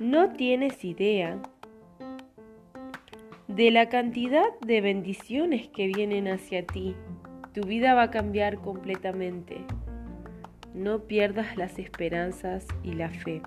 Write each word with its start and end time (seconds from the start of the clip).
No 0.00 0.30
tienes 0.30 0.82
idea 0.82 1.42
de 3.48 3.70
la 3.70 3.90
cantidad 3.90 4.58
de 4.60 4.80
bendiciones 4.80 5.68
que 5.68 5.88
vienen 5.88 6.26
hacia 6.26 6.64
ti. 6.64 6.96
Tu 7.52 7.66
vida 7.66 7.92
va 7.92 8.04
a 8.04 8.10
cambiar 8.10 8.62
completamente. 8.62 9.58
No 10.72 11.00
pierdas 11.00 11.58
las 11.58 11.78
esperanzas 11.78 12.66
y 12.82 12.94
la 12.94 13.10
fe. 13.10 13.42